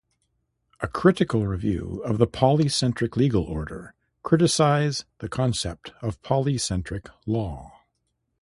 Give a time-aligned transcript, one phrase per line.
[0.79, 3.93] A Critical Review of the Polycentric Legal Order,
[4.23, 7.81] criticize the concept of polycentric law.